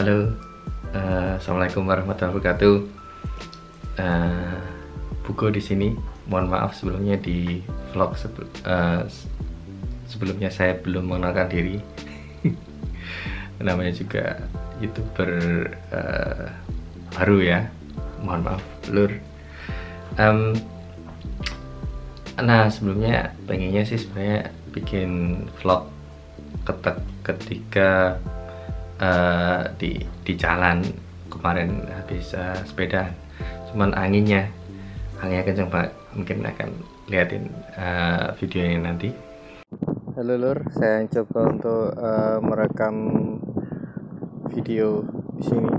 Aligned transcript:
Halo, 0.00 0.32
uh, 0.96 1.36
assalamualaikum 1.36 1.84
warahmatullahi 1.84 2.32
wabarakatuh. 2.32 2.76
Uh, 4.00 4.56
Buko 5.28 5.52
di 5.52 5.60
sini. 5.60 5.92
Mohon 6.24 6.56
maaf 6.56 6.72
sebelumnya 6.72 7.20
di 7.20 7.60
vlog 7.92 8.16
sebel, 8.16 8.48
uh, 8.64 9.04
sebelumnya 10.08 10.48
saya 10.48 10.80
belum 10.80 11.04
mengenalkan 11.04 11.52
diri. 11.52 11.84
Namanya 13.60 13.92
juga 13.92 14.40
youtuber 14.80 15.68
uh, 15.92 16.48
baru 17.12 17.36
ya. 17.44 17.68
Mohon 18.24 18.40
maaf, 18.40 18.64
lur. 18.88 19.12
Um, 20.16 20.56
nah 22.40 22.72
sebelumnya 22.72 23.36
pengennya 23.44 23.84
sih 23.84 24.00
sebenarnya 24.00 24.48
bikin 24.72 25.44
vlog 25.60 25.92
ketika 27.20 28.16
uh, 29.00 29.62
di 29.80 29.98
di 30.22 30.32
jalan 30.36 30.84
kemarin 31.32 31.88
habis 31.90 32.36
uh, 32.36 32.56
sepeda. 32.62 33.10
Cuman 33.72 33.96
anginnya 33.96 34.46
anginnya 35.18 35.44
kenceng 35.48 35.72
banget. 35.72 35.92
Mungkin 36.10 36.42
akan 36.42 36.70
liatin 37.06 37.44
uh, 37.78 38.34
video 38.38 38.62
ini 38.66 38.78
nanti. 38.78 39.10
Halo 40.18 40.34
lur 40.36 40.58
saya 40.74 41.06
coba 41.08 41.40
untuk 41.48 41.84
uh, 41.96 42.38
merekam 42.44 42.96
video 44.52 45.06
di 45.38 45.42
sini. 45.48 45.72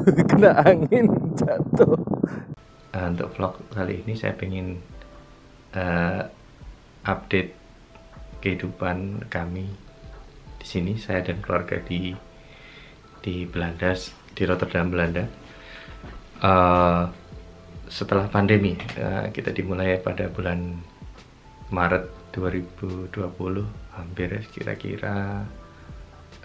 Kena 0.30 0.60
angin 0.62 1.34
jatuh. 1.34 1.98
Uh, 2.90 3.06
untuk 3.10 3.32
vlog 3.34 3.54
kali 3.72 4.04
ini 4.04 4.12
saya 4.12 4.36
pengen 4.36 4.78
uh, 5.72 6.28
update 7.08 7.56
kehidupan 8.44 9.24
kami 9.32 9.72
di 10.60 10.66
sini 10.68 10.92
saya 11.00 11.24
dan 11.24 11.40
keluarga 11.40 11.80
di 11.80 12.12
di 13.24 13.48
Belanda 13.48 13.96
di 14.36 14.42
Rotterdam 14.44 14.92
Belanda. 14.92 15.24
Uh, 16.40 17.04
setelah 17.88 18.28
pandemi 18.28 18.76
uh, 19.00 19.28
kita 19.32 19.50
dimulai 19.52 19.98
pada 20.00 20.28
bulan 20.28 20.78
Maret 21.72 22.32
2020 22.32 23.16
hampir 23.96 24.30
kira-kira 24.52 25.44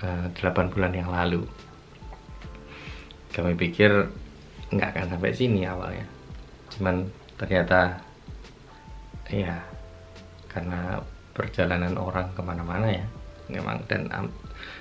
uh, 0.02 0.26
8 0.32 0.74
bulan 0.74 0.92
yang 0.96 1.12
lalu. 1.12 1.44
Kami 3.36 3.52
pikir 3.60 3.92
nggak 4.72 4.90
akan 4.96 5.08
sampai 5.16 5.32
sini 5.36 5.68
awalnya. 5.68 6.08
Cuman 6.72 7.08
ternyata 7.36 8.00
ya 9.28 9.60
karena 10.48 11.04
perjalanan 11.36 12.00
orang 12.00 12.32
ke 12.32 12.40
mana-mana 12.40 12.88
ya 12.88 13.06
memang 13.52 13.82
dan 13.86 14.10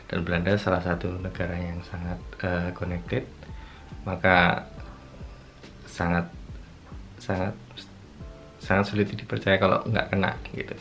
dan 0.08 0.18
Belanda 0.24 0.56
salah 0.56 0.80
satu 0.80 1.18
negara 1.20 1.56
yang 1.56 1.80
sangat 1.84 2.18
uh, 2.44 2.70
connected. 2.76 3.24
Maka 4.04 4.64
sangat 5.88 6.26
sangat 7.20 7.54
sangat 8.60 8.84
sulit 8.88 9.08
dipercaya 9.12 9.56
kalau 9.60 9.80
nggak 9.88 10.08
kena 10.12 10.32
gitu. 10.52 10.76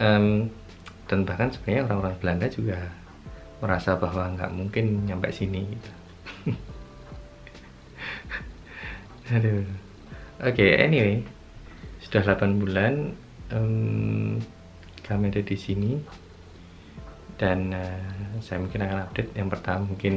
Um, 0.00 0.50
dan 1.06 1.28
bahkan 1.28 1.52
sebenarnya 1.52 1.86
orang-orang 1.88 2.16
Belanda 2.18 2.46
juga 2.48 2.78
merasa 3.62 3.96
bahwa 3.96 4.34
nggak 4.34 4.52
mungkin 4.52 5.06
nyampe 5.06 5.28
sini 5.32 5.62
gitu. 5.72 5.90
Aduh. 9.36 9.64
Oke 10.44 10.60
okay, 10.60 10.70
anyway 10.82 11.24
sudah 12.14 12.38
8 12.38 12.62
bulan 12.62 13.10
um, 13.50 14.38
kami 15.02 15.34
ada 15.34 15.42
di 15.42 15.58
sini 15.58 15.98
dan 17.34 17.74
uh, 17.74 18.38
saya 18.40 18.62
mungkin 18.62 18.86
akan 18.86 18.98
update. 19.10 19.30
Yang 19.34 19.48
pertama 19.58 19.80
mungkin 19.90 20.14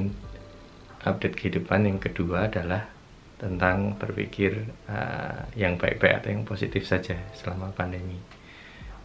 update 1.03 1.35
kehidupan 1.37 1.87
yang 1.87 1.99
kedua 2.01 2.49
adalah 2.49 2.89
tentang 3.37 3.93
berpikir 3.97 4.65
uh, 4.89 5.45
yang 5.53 5.77
baik-baik 5.77 6.25
atau 6.25 6.29
yang 6.33 6.43
positif 6.45 6.85
saja 6.85 7.17
selama 7.37 7.69
pandemi. 7.73 8.17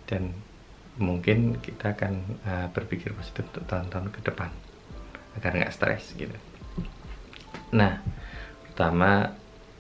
Dan 0.09 0.33
mungkin 1.01 1.57
kita 1.61 1.97
akan 1.97 2.15
uh, 2.45 2.67
berpikir 2.73 3.17
positif 3.17 3.49
untuk 3.53 3.65
tahun-tahun 3.69 4.09
ke 4.13 4.21
depan 4.29 4.51
agar 5.41 5.51
nggak 5.57 5.73
stres 5.73 6.13
gitu. 6.17 6.37
Nah 7.73 8.01
pertama 8.69 9.33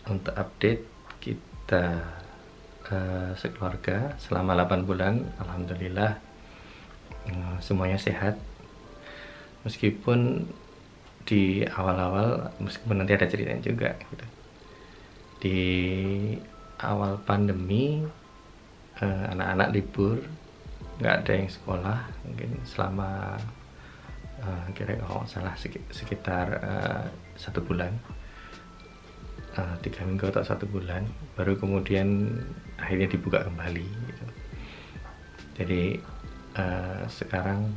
untuk 0.09 0.33
update 0.33 0.85
kita 1.21 1.85
uh, 2.89 3.31
sekeluarga 3.37 4.17
selama 4.21 4.57
8 4.57 4.89
bulan 4.89 5.21
alhamdulillah 5.41 6.32
semuanya 7.63 7.99
sehat. 7.99 8.39
Meskipun 9.63 10.51
di 11.23 11.63
awal-awal 11.63 12.51
meskipun 12.59 12.99
nanti 12.99 13.15
ada 13.15 13.31
ceritanya 13.31 13.63
juga 13.63 13.95
gitu. 14.11 14.27
Di 15.43 15.61
awal 16.83 17.23
pandemi 17.23 18.03
eh, 18.99 19.25
anak-anak 19.31 19.69
uh, 19.71 19.75
libur 19.75 20.19
nggak 20.99 21.17
ada 21.25 21.33
yang 21.35 21.51
sekolah 21.51 21.99
mungkin 22.27 22.51
selama 22.67 23.39
uh, 24.43 24.67
kira-kira 24.75 25.07
kalau 25.07 25.27
salah 25.31 25.55
sekitar 25.95 26.47
uh, 26.63 27.07
satu 27.39 27.63
bulan. 27.63 27.95
Uh, 29.53 29.77
tiga 29.85 30.01
minggu 30.09 30.33
atau 30.33 30.41
satu 30.41 30.65
bulan 30.65 31.05
baru 31.37 31.61
kemudian 31.61 32.41
akhirnya 32.81 33.05
dibuka 33.05 33.45
kembali 33.45 33.85
gitu. 33.85 34.25
jadi 35.61 36.01
uh, 36.57 37.05
sekarang 37.09 37.73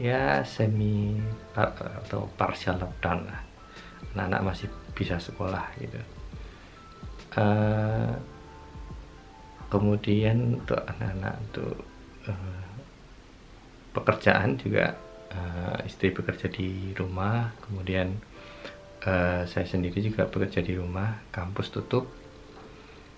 ya 0.00 0.42
semi 0.42 1.18
par 1.54 1.70
atau 1.78 2.26
partial 2.34 2.80
lockdown 2.82 3.30
lah. 3.30 3.40
Anak-anak 4.14 4.42
masih 4.42 4.68
bisa 4.94 5.18
sekolah 5.18 5.66
gitu. 5.78 6.00
Uh, 7.34 8.14
kemudian 9.70 10.62
untuk 10.62 10.78
anak-anak 10.86 11.34
untuk 11.50 11.74
uh, 12.30 12.66
pekerjaan 13.90 14.54
juga 14.54 14.94
uh, 15.34 15.78
istri 15.82 16.14
bekerja 16.14 16.46
di 16.46 16.94
rumah 16.94 17.50
kemudian 17.58 18.14
uh, 19.02 19.42
saya 19.50 19.66
sendiri 19.66 19.98
juga 19.98 20.30
bekerja 20.30 20.62
di 20.62 20.78
rumah 20.78 21.26
kampus 21.34 21.74
tutup 21.74 22.06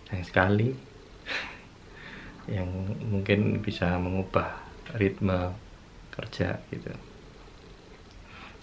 sayang 0.09 0.27
sekali. 0.27 0.71
Yang 2.57 2.71
mungkin 3.03 3.59
bisa 3.59 3.99
mengubah 3.99 4.66
ritme 4.95 5.51
kerja 6.15 6.63
gitu. 6.71 6.93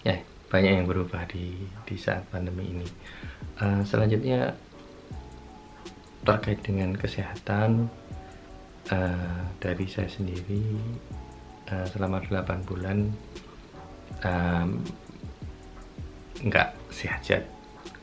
Ya 0.04 0.20
banyak 0.48 0.72
yang 0.82 0.86
berubah 0.88 1.26
di 1.28 1.68
di 1.84 1.96
saat 1.98 2.24
pandemi 2.32 2.72
ini. 2.72 2.88
Uh, 3.60 3.82
selanjutnya 3.84 4.54
terkait 6.24 6.60
dengan 6.64 6.96
kesehatan 6.96 7.90
uh, 8.88 9.40
dari 9.60 9.84
saya 9.84 10.08
sendiri 10.08 10.64
uh, 11.68 11.86
selama 11.92 12.24
8 12.24 12.64
bulan 12.64 13.12
um, 14.24 14.80
nggak 16.40 16.70
sehat-sehat 16.88 17.44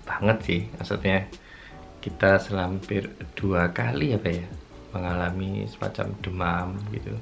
banget 0.06 0.38
sih. 0.46 0.62
Maksudnya 0.78 1.26
kita 2.02 2.42
selampir 2.42 3.14
dua 3.38 3.70
kali 3.70 4.18
apa 4.18 4.30
ya 4.34 4.48
mengalami 4.92 5.70
semacam 5.70 6.08
demam 6.20 6.68
gitu 6.92 7.14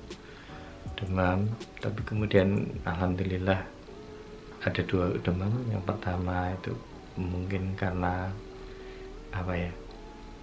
demam 1.00 1.48
tapi 1.80 2.04
kemudian 2.04 2.68
alhamdulillah 2.84 3.64
ada 4.60 4.82
dua 4.84 5.16
demam. 5.24 5.52
Yang 5.72 5.84
pertama 5.88 6.52
itu 6.52 6.76
mungkin 7.16 7.74
karena 7.80 8.28
apa 9.32 9.54
ya? 9.56 9.72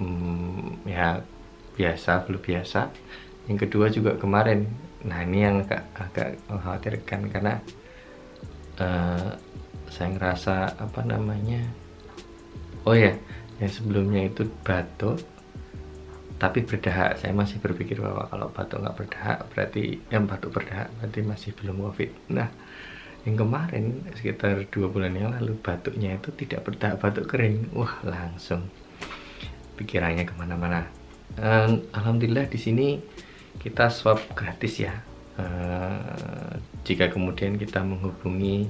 Hmm, 0.00 0.80
ya 0.88 1.20
biasa 1.76 2.24
flu 2.24 2.40
biasa. 2.40 2.88
Yang 3.46 3.68
kedua 3.68 3.86
juga 3.92 4.16
kemarin. 4.16 4.64
Nah 5.04 5.22
ini 5.22 5.44
yang 5.44 5.62
agak 5.62 5.84
agak 5.94 6.28
mengkhawatirkan 6.48 7.20
karena 7.30 7.54
uh, 8.80 9.36
saya 9.92 10.08
ngerasa 10.16 10.80
apa 10.80 11.00
namanya? 11.04 11.62
Oh 12.88 12.96
ya 12.96 13.12
yang 13.60 13.72
sebelumnya 13.72 14.28
itu 14.28 14.48
batuk 14.64 15.20
tapi 16.36 16.68
berdahak 16.68 17.16
saya 17.16 17.32
masih 17.32 17.56
berpikir 17.64 17.96
bahwa 17.96 18.28
kalau 18.28 18.52
batuk 18.52 18.84
nggak 18.84 18.96
berdahak 18.96 19.38
berarti 19.56 19.96
yang 20.12 20.28
batuk 20.28 20.52
berdahak 20.52 20.92
berarti 21.00 21.20
masih 21.24 21.50
belum 21.56 21.80
covid. 21.80 22.10
Nah 22.28 22.48
yang 23.24 23.36
kemarin 23.40 24.04
sekitar 24.14 24.68
dua 24.68 24.86
bulan 24.92 25.16
yang 25.16 25.32
lalu 25.32 25.56
batuknya 25.58 26.14
itu 26.14 26.30
tidak 26.36 26.68
berdahak 26.68 27.00
batuk 27.00 27.24
kering. 27.26 27.72
Wah 27.72 28.04
langsung. 28.04 28.68
Pikirannya 29.80 30.28
ke 30.28 30.34
mana-mana. 30.36 30.88
Um, 31.40 31.84
alhamdulillah 31.96 32.48
di 32.52 32.60
sini 32.60 33.00
kita 33.56 33.88
swab 33.88 34.20
gratis 34.36 34.76
ya. 34.76 34.94
Uh, 35.36 36.56
jika 36.84 37.12
kemudian 37.12 37.60
kita 37.60 37.80
menghubungi 37.84 38.68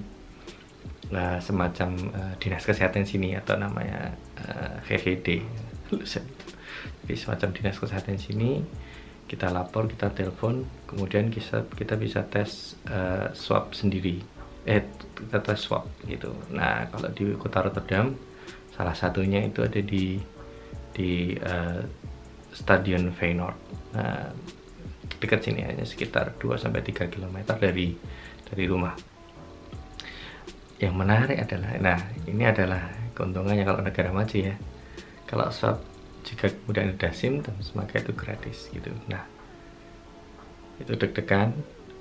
uh, 1.14 1.38
semacam 1.38 1.88
uh, 2.14 2.34
dinas 2.38 2.62
kesehatan 2.62 3.06
sini 3.06 3.38
atau 3.38 3.54
namanya 3.58 4.14
uh, 4.38 4.82
VVD 4.86 5.42
jadi 7.04 7.14
semacam 7.14 7.48
dinas 7.54 7.78
kesehatan 7.78 8.18
sini 8.18 8.64
kita 9.26 9.50
lapor 9.50 9.90
kita 9.90 10.14
telepon 10.14 10.62
kemudian 10.86 11.34
kita 11.34 11.66
kita 11.74 11.98
bisa 11.98 12.22
tes 12.26 12.78
uh, 12.86 13.34
swab 13.34 13.74
sendiri. 13.74 14.22
Eh 14.66 14.86
kita 15.18 15.42
tes 15.42 15.58
swab 15.58 15.86
gitu. 16.06 16.30
Nah 16.54 16.86
kalau 16.90 17.10
di 17.10 17.34
kota 17.34 17.66
Rotterdam 17.66 18.14
salah 18.70 18.94
satunya 18.94 19.42
itu 19.42 19.66
ada 19.66 19.82
di 19.82 20.18
di 20.94 21.34
uh, 21.42 21.82
Stadion 22.54 23.10
Feyenoord. 23.10 23.58
Nah 23.98 24.30
dekat 25.18 25.42
sini 25.42 25.66
hanya 25.66 25.82
sekitar 25.82 26.38
2 26.38 26.62
sampai 26.62 26.82
3 26.82 27.10
km 27.10 27.36
dari 27.58 27.98
dari 28.46 28.64
rumah. 28.70 28.94
Yang 30.78 30.94
menarik 30.94 31.38
adalah 31.42 31.70
nah 31.82 31.98
ini 32.30 32.44
adalah 32.46 32.82
keuntungannya 33.10 33.66
kalau 33.66 33.82
negara 33.82 34.14
maju 34.14 34.36
ya. 34.38 34.54
Kalau 35.26 35.50
swab 35.50 35.95
jika 36.26 36.50
kemudian 36.50 36.90
ada 36.98 37.14
simptoms 37.14 37.70
maka 37.78 38.02
itu 38.02 38.10
gratis 38.10 38.66
gitu. 38.74 38.90
Nah 39.06 39.22
itu 40.82 40.92
deg-degan 40.92 41.54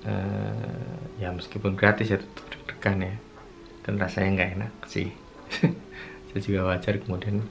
uh, 0.04 0.98
ya 1.16 1.30
meskipun 1.30 1.78
gratis 1.78 2.10
ya 2.10 2.18
tetap 2.18 2.44
deg-degan 2.50 3.06
ya. 3.06 3.14
Dan 3.86 4.02
rasanya 4.02 4.28
nggak 4.34 4.50
enak 4.58 4.72
sih. 4.90 5.14
Saya 6.34 6.40
juga 6.42 6.74
wajar 6.74 6.98
kemudian 6.98 7.46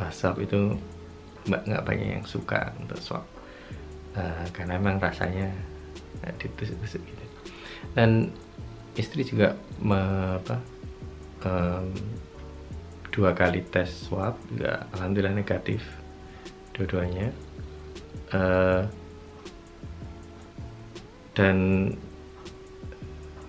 uh, 0.00 0.08
swab 0.08 0.40
itu 0.40 0.80
nggak 1.44 1.84
banyak 1.84 2.08
yang 2.16 2.24
suka 2.24 2.72
untuk 2.80 2.96
swab 3.04 3.28
uh, 4.16 4.48
karena 4.56 4.80
memang 4.80 4.96
rasanya 4.96 5.52
uh, 6.24 6.32
ditusuk-tusuk 6.40 7.04
gitu. 7.04 7.24
Dan 7.92 8.32
istri 8.96 9.28
juga 9.28 9.60
me, 9.84 10.00
apa, 10.40 10.56
um, 11.44 11.92
dua 13.12 13.36
kali 13.36 13.60
tes 13.68 14.08
swab 14.08 14.40
juga 14.48 14.88
alhamdulillah 14.96 15.36
negatif 15.36 16.03
dua-duanya. 16.74 17.30
Uh, 18.34 18.82
dan 21.34 21.56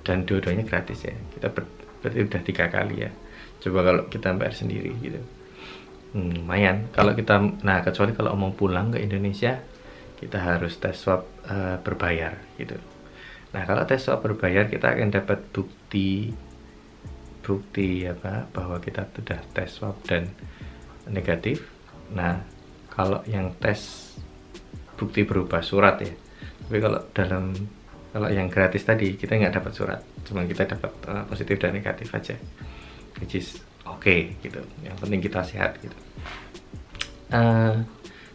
dan 0.05 0.25
dua-duanya 0.25 0.65
gratis 0.65 1.05
ya. 1.05 1.15
Kita 1.33 1.49
ber, 1.49 1.65
berarti 2.01 2.19
udah 2.21 2.41
tiga 2.45 2.65
kali 2.69 2.95
ya. 3.05 3.11
Coba 3.61 3.79
kalau 3.81 4.01
kita 4.09 4.33
bayar 4.37 4.53
sendiri 4.53 4.93
gitu. 5.01 5.21
Hmm, 6.13 6.31
lumayan. 6.31 6.87
Kalau 6.93 7.17
kita 7.17 7.41
nah 7.65 7.81
kecuali 7.81 8.13
kalau 8.13 8.37
mau 8.37 8.53
pulang 8.53 8.93
ke 8.93 9.01
Indonesia 9.01 9.59
kita 10.15 10.39
harus 10.39 10.79
tes 10.79 10.95
swab 10.95 11.27
uh, 11.49 11.77
berbayar 11.83 12.39
gitu. 12.55 12.79
Nah, 13.51 13.63
kalau 13.67 13.83
tes 13.83 13.99
swab 13.99 14.23
berbayar 14.23 14.67
kita 14.71 14.95
akan 14.95 15.11
dapat 15.11 15.39
bukti 15.51 16.31
bukti 17.45 18.09
apa 18.09 18.49
bahwa 18.49 18.81
kita 18.81 19.05
sudah 19.11 19.39
tes 19.53 19.69
swab 19.69 19.99
dan 20.07 20.31
negatif. 21.05 21.67
Nah, 22.15 22.41
kalau 22.95 23.21
yang 23.27 23.51
tes 23.59 24.11
bukti 24.95 25.27
berupa 25.27 25.59
surat 25.59 25.99
ya. 25.99 26.13
Tapi 26.65 26.77
kalau 26.81 26.99
dalam 27.11 27.51
kalau 28.15 28.31
yang 28.31 28.47
gratis 28.47 28.87
tadi 28.87 29.19
kita 29.19 29.35
nggak 29.35 29.59
dapat 29.59 29.73
surat, 29.75 29.99
cuma 30.23 30.47
kita 30.47 30.63
dapat 30.63 30.91
uh, 31.11 31.27
positif 31.27 31.59
dan 31.59 31.75
negatif 31.75 32.09
aja. 32.15 32.39
Which 33.19 33.35
is 33.35 33.59
oke 33.83 33.99
okay, 33.99 34.39
gitu. 34.39 34.63
Yang 34.81 34.95
penting 35.03 35.19
kita 35.19 35.43
sehat 35.43 35.75
gitu. 35.83 35.97
Uh, 37.29 37.83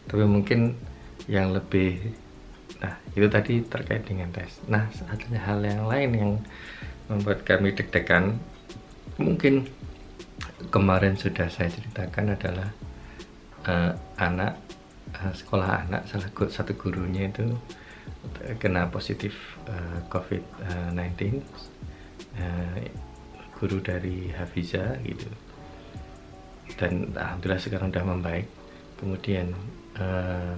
tapi 0.05 0.25
mungkin 0.29 0.77
yang 1.31 1.57
lebih 1.57 2.13
Nah, 2.81 2.97
itu 3.13 3.29
tadi 3.29 3.61
terkait 3.61 4.03
dengan 4.09 4.33
tes. 4.33 4.57
Nah, 4.65 4.89
ada 4.89 5.37
hal 5.37 5.61
yang 5.61 5.85
lain 5.85 6.11
yang 6.17 6.33
membuat 7.13 7.45
kami 7.45 7.77
deg-degan. 7.77 8.41
Mungkin 9.21 9.69
kemarin 10.73 11.21
sudah 11.21 11.53
saya 11.53 11.69
ceritakan 11.69 12.33
adalah 12.33 12.73
uh, 13.67 13.93
anak 14.21 14.57
uh, 15.17 15.33
sekolah 15.35 15.89
anak 15.89 16.07
salah 16.09 16.29
satu 16.49 16.73
gurunya 16.77 17.29
itu 17.29 17.57
kena 18.61 18.89
positif 18.89 19.35
uh, 19.69 20.01
COVID-19. 20.09 21.41
Uh, 22.37 22.87
guru 23.61 23.77
dari 23.85 24.33
Hafiza 24.33 24.97
gitu. 25.05 25.29
Dan 26.81 27.13
alhamdulillah 27.13 27.61
sekarang 27.61 27.93
sudah 27.93 28.05
membaik. 28.09 28.49
Kemudian 28.97 29.53
uh, 30.01 30.57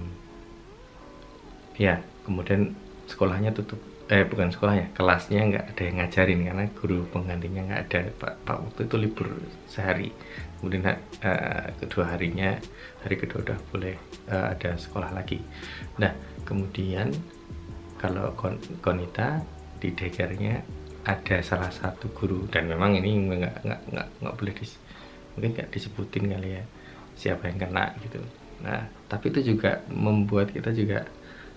ya 1.75 1.99
kemudian 2.23 2.71
sekolahnya 3.11 3.51
tutup 3.51 3.79
eh 4.13 4.29
bukan 4.29 4.53
sekolahnya 4.53 4.93
kelasnya 4.93 5.41
nggak 5.41 5.65
ada 5.73 5.81
yang 5.89 5.97
ngajarin 5.97 6.39
karena 6.45 6.65
guru 6.77 6.99
penggantinya 7.09 7.61
nggak 7.65 7.81
ada. 7.89 8.01
Pak 8.13 8.33
pak 8.45 8.57
waktu 8.61 8.81
itu 8.85 8.95
libur 9.01 9.27
sehari. 9.65 10.13
Kemudian 10.61 10.85
uh, 10.85 11.65
kedua 11.81 12.13
harinya 12.13 12.53
hari 13.01 13.15
kedua 13.17 13.41
udah 13.41 13.57
boleh 13.73 13.97
uh, 14.29 14.53
ada 14.53 14.77
sekolah 14.77 15.09
lagi. 15.17 15.41
Nah 15.97 16.13
kemudian 16.45 17.09
kalau 17.97 18.37
kon 18.37 18.61
konita 18.85 19.41
di 19.81 19.89
degernya 19.97 20.61
ada 21.09 21.41
salah 21.41 21.73
satu 21.73 22.13
guru. 22.13 22.45
Dan 22.53 22.69
memang 22.69 22.93
ini 22.93 23.17
nggak 23.17 23.65
nggak 23.65 23.81
nggak 23.97 24.07
nggak 24.21 24.35
boleh 24.37 24.53
dis 24.53 24.77
mungkin 25.33 25.57
nggak 25.57 25.73
disebutin 25.73 26.29
kali 26.29 26.61
ya 26.61 26.63
siapa 27.17 27.49
yang 27.49 27.57
kena 27.65 27.97
gitu. 28.05 28.21
Nah 28.61 28.85
tapi 29.09 29.33
itu 29.33 29.57
juga 29.57 29.81
membuat 29.89 30.53
kita 30.53 30.69
juga 30.69 31.01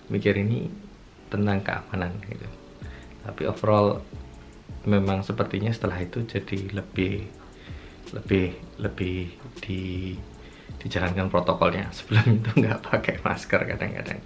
mikir 0.09 0.41
ini 0.41 0.86
tentang 1.27 1.59
keamanan 1.63 2.15
gitu. 2.27 2.47
Tapi 3.27 3.43
overall 3.47 4.01
memang 4.87 5.23
sepertinya 5.23 5.71
setelah 5.71 5.99
itu 5.99 6.23
jadi 6.23 6.71
lebih 6.71 7.27
lebih 8.15 8.55
lebih 8.79 9.35
di 9.59 10.15
dijalankan 10.79 11.27
protokolnya. 11.27 11.91
Sebelum 11.97 12.39
itu 12.39 12.51
nggak 12.63 12.79
pakai 12.87 13.15
masker 13.23 13.61
kadang-kadang. 13.67 14.21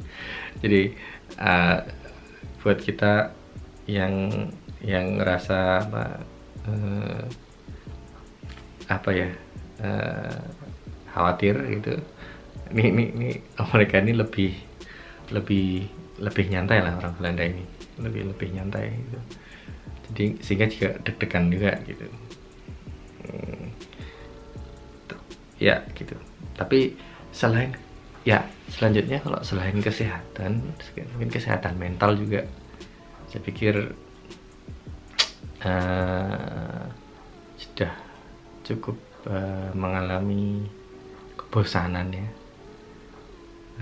Jadi 0.62 0.94
uh, 1.42 1.78
buat 2.62 2.78
kita 2.78 3.34
yang 3.90 4.30
yang 4.82 5.18
ngerasa 5.18 5.60
apa 5.86 6.04
uh, 6.70 7.22
apa 8.90 9.10
ya 9.14 9.30
uh, 9.82 10.42
khawatir 11.14 11.56
gitu 11.80 12.02
ini 12.72 12.84
ini, 12.88 13.04
ini 13.14 13.30
mereka 13.72 14.00
ini 14.00 14.14
lebih 14.16 14.52
lebih 15.32 15.88
lebih 16.22 16.46
nyantai 16.54 16.80
lah 16.86 16.94
orang 17.02 17.14
Belanda 17.18 17.44
ini. 17.44 17.66
Lebih 17.98 18.32
lebih 18.32 18.48
nyantai 18.54 18.94
gitu. 18.94 19.20
Jadi 20.12 20.26
sehingga 20.46 20.68
juga 20.70 20.90
deg-degan 21.02 21.46
juga 21.50 21.72
gitu. 21.90 22.06
Hmm, 23.26 23.66
ya 25.58 25.82
gitu. 25.98 26.16
Tapi 26.54 26.94
selain 27.34 27.74
ya 28.22 28.46
selanjutnya 28.70 29.18
kalau 29.18 29.42
selain 29.42 29.82
kesehatan 29.82 30.62
mungkin 31.18 31.32
kesehatan 31.34 31.76
mental 31.82 32.14
juga. 32.14 32.46
Saya 33.32 33.42
pikir 33.48 33.76
uh, 35.64 36.84
sudah 37.56 37.94
cukup 38.68 39.00
uh, 39.26 39.72
mengalami 39.72 40.68
kebosanan 41.40 42.12
ya. 42.12 42.28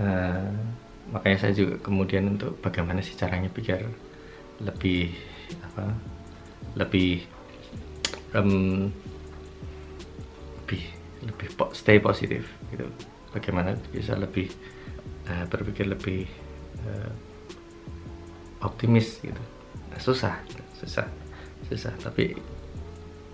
Uh, 0.00 0.54
makanya 1.08 1.48
saya 1.48 1.52
juga 1.56 1.80
kemudian 1.80 2.36
untuk 2.36 2.60
bagaimana 2.60 3.00
sih 3.00 3.16
caranya 3.16 3.48
biar 3.48 3.82
lebih 4.60 5.10
apa 5.64 5.90
lebih 6.76 7.24
um, 8.36 8.92
lebih 10.62 10.82
lebih 11.24 11.48
stay 11.72 11.98
positif 11.98 12.46
gitu. 12.70 12.86
Bagaimana 13.30 13.74
bisa 13.90 14.14
lebih 14.18 14.52
uh, 15.26 15.46
berpikir 15.48 15.88
lebih 15.88 16.28
uh, 16.86 17.10
optimis 18.62 19.18
gitu. 19.24 19.42
Nah, 19.90 19.98
susah 19.98 20.36
susah 20.78 21.08
susah. 21.66 21.94
Tapi 21.98 22.36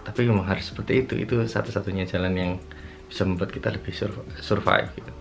tapi 0.07 0.21
memang 0.23 0.47
harus 0.47 0.71
seperti 0.71 1.05
itu. 1.05 1.15
Itu 1.19 1.43
satu-satunya 1.45 2.07
jalan 2.07 2.35
yang 2.39 2.53
bisa 3.07 3.27
membuat 3.27 3.51
kita 3.53 3.71
lebih 3.71 3.93
survive 4.41 4.91
gitu 4.97 5.16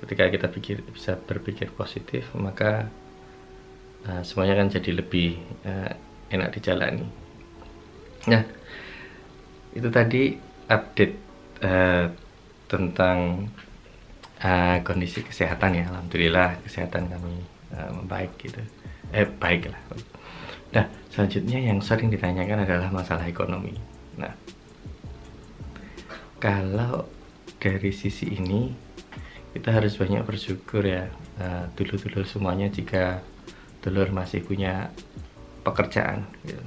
ketika 0.00 0.32
kita 0.32 0.46
pikir 0.48 0.80
bisa 0.88 1.16
berpikir 1.20 1.68
positif 1.76 2.32
maka 2.32 2.88
uh, 4.08 4.22
semuanya 4.24 4.60
kan 4.64 4.72
jadi 4.72 4.90
lebih 4.96 5.36
uh, 5.68 5.92
enak 6.32 6.56
dijalani. 6.56 7.04
Nah 8.28 8.42
itu 9.76 9.88
tadi 9.92 10.34
update 10.66 11.16
uh, 11.62 12.06
tentang 12.70 13.48
uh, 14.40 14.76
kondisi 14.86 15.20
kesehatan 15.20 15.76
ya. 15.76 15.84
Alhamdulillah 15.92 16.62
kesehatan 16.64 17.10
kami 17.10 17.44
uh, 17.76 17.90
membaik 17.92 18.32
gitu. 18.40 18.62
Eh 19.12 19.26
baik 19.26 19.68
lah. 19.68 19.80
Nah 20.70 20.86
selanjutnya 21.10 21.58
yang 21.60 21.82
sering 21.82 22.08
ditanyakan 22.08 22.64
adalah 22.64 22.88
masalah 22.88 23.26
ekonomi. 23.26 23.74
Nah 24.16 24.32
kalau 26.40 27.04
dari 27.60 27.92
sisi 27.92 28.32
ini 28.32 28.89
kita 29.54 29.74
harus 29.74 29.98
banyak 29.98 30.22
bersyukur 30.22 30.82
ya. 30.86 31.10
Uh, 31.40 31.66
dulur-dulur 31.74 32.28
semuanya 32.28 32.68
jika 32.68 33.24
dulur 33.80 34.12
masih 34.12 34.44
punya 34.44 34.92
pekerjaan 35.64 36.28
gitu. 36.44 36.60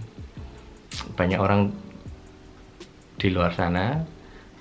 banyak 1.18 1.42
orang 1.42 1.74
di 3.18 3.34
luar 3.34 3.54
sana 3.54 4.06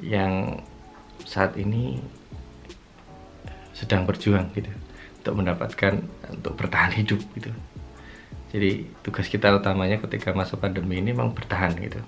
yang 0.01 0.61
saat 1.25 1.57
ini 1.57 2.01
sedang 3.73 4.05
berjuang 4.05 4.53
gitu 4.53 4.69
untuk 5.23 5.35
mendapatkan 5.39 6.03
untuk 6.29 6.53
bertahan 6.57 6.93
hidup 6.99 7.21
gitu. 7.37 7.53
Jadi 8.53 8.85
tugas 9.01 9.33
kita 9.33 9.49
utamanya 9.57 9.97
ketika 9.97 10.37
masuk 10.37 10.61
pandemi 10.61 11.01
ini 11.01 11.17
memang 11.17 11.33
bertahan 11.33 11.73
gitu. 11.81 12.01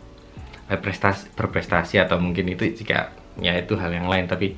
Eh, 0.68 0.80
prestasi 0.80 1.32
berprestasi 1.32 2.00
atau 2.00 2.20
mungkin 2.20 2.52
itu 2.52 2.68
jika 2.84 3.12
ya 3.40 3.56
itu 3.56 3.76
hal 3.76 3.90
yang 3.92 4.08
lain 4.08 4.28
tapi 4.28 4.56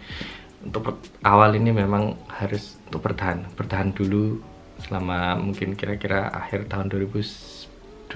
untuk 0.64 0.98
awal 1.24 1.52
ini 1.56 1.70
memang 1.74 2.16
harus 2.32 2.80
untuk 2.88 3.04
bertahan 3.04 3.44
bertahan 3.54 3.92
dulu 3.92 4.40
selama 4.80 5.36
mungkin 5.40 5.72
kira-kira 5.76 6.28
akhir 6.32 6.68
tahun 6.68 6.92
2021 6.92 8.12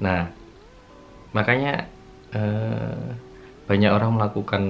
nah 0.00 0.28
makanya 1.34 1.88
eh, 2.32 3.08
banyak 3.64 3.90
orang 3.90 4.12
melakukan 4.20 4.62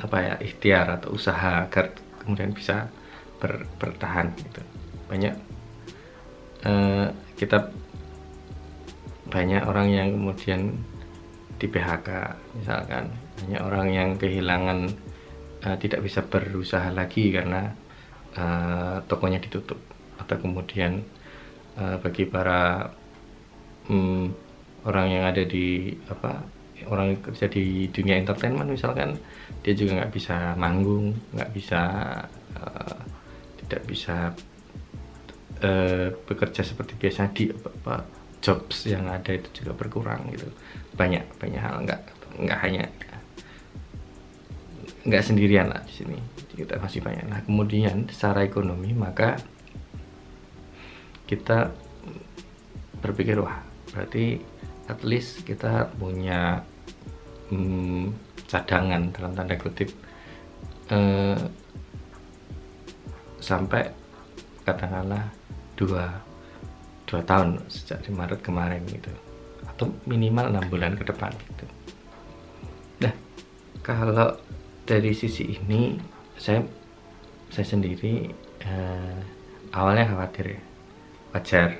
apa 0.00 0.16
ya 0.20 0.34
ikhtiar 0.40 1.00
atau 1.00 1.12
usaha 1.12 1.68
agar 1.68 1.92
kemudian 2.20 2.52
bisa 2.56 2.88
ber, 3.40 3.68
bertahan 3.76 4.32
gitu. 4.36 4.62
Banyak 5.08 5.34
uh, 6.64 7.08
kita 7.36 7.68
banyak 9.30 9.62
orang 9.64 9.88
yang 9.92 10.08
kemudian 10.16 10.60
di 11.60 11.66
PHK 11.68 12.08
misalkan 12.56 13.12
banyak 13.40 13.62
orang 13.64 13.88
yang 13.90 14.10
kehilangan 14.20 14.92
uh, 15.64 15.76
tidak 15.80 16.04
bisa 16.04 16.20
berusaha 16.24 16.92
lagi 16.92 17.32
karena 17.32 17.72
uh, 18.36 19.00
tokonya 19.08 19.40
ditutup. 19.40 19.80
Atau 20.20 20.36
kemudian 20.40 21.00
uh, 21.80 21.96
bagi 21.98 22.28
para 22.28 22.92
um, 23.88 24.28
orang 24.84 25.06
yang 25.08 25.24
ada 25.24 25.44
di 25.44 25.96
apa 26.08 26.44
orang 26.88 27.12
yang 27.12 27.20
kerja 27.20 27.46
di 27.52 27.92
dunia 27.92 28.16
entertainment 28.16 28.72
misalkan 28.72 29.12
dia 29.60 29.76
juga 29.76 30.00
nggak 30.00 30.12
bisa 30.16 30.56
manggung 30.56 31.12
nggak 31.36 31.50
bisa 31.52 31.80
uh, 32.56 33.00
tidak 33.64 33.82
bisa 33.84 34.32
uh, 35.60 36.08
bekerja 36.24 36.64
seperti 36.64 36.96
biasa 36.96 37.28
di 37.36 37.52
apa, 37.52 37.68
apa 37.68 37.94
jobs 38.40 38.88
yang 38.88 39.04
ada 39.12 39.36
itu 39.36 39.62
juga 39.62 39.76
berkurang 39.76 40.32
gitu. 40.32 40.48
Banyak 40.96 41.36
banyak 41.36 41.60
hal 41.60 41.84
nggak 41.84 42.19
nggak 42.38 42.60
hanya 42.62 42.84
nggak 45.04 45.24
sendirian 45.24 45.72
lah 45.72 45.80
di 45.84 45.92
sini. 46.04 46.18
Kita 46.52 46.76
masih 46.76 47.00
banyak. 47.00 47.24
Nah 47.26 47.40
kemudian 47.42 48.04
secara 48.12 48.44
ekonomi 48.44 48.92
maka 48.92 49.40
kita 51.24 51.72
berpikir 53.00 53.40
wah 53.40 53.64
berarti 53.94 54.36
at 54.90 55.00
least 55.06 55.46
kita 55.46 55.88
punya 55.96 56.60
hmm, 57.48 58.12
cadangan 58.50 59.08
dalam 59.14 59.32
tanda 59.32 59.56
kutip. 59.56 59.88
Eh, 60.90 61.38
sampai 63.40 63.88
katakanlah 64.66 65.32
dua 65.78 66.12
dua 67.08 67.22
tahun 67.24 67.62
sejak 67.70 68.04
di 68.04 68.10
Maret 68.12 68.40
kemarin 68.44 68.82
gitu. 68.90 69.10
Atau 69.64 69.94
minimal 70.04 70.52
enam 70.52 70.66
bulan 70.68 70.92
ke 70.98 71.08
depan 71.08 71.32
gitu. 71.32 71.64
Kalau 73.80 74.36
dari 74.84 75.12
sisi 75.16 75.56
ini 75.56 75.96
saya 76.36 76.60
saya 77.48 77.66
sendiri 77.66 78.28
eh, 78.60 79.18
awalnya 79.72 80.04
khawatir 80.12 80.56
ya. 80.56 80.60
Wajar. 81.32 81.70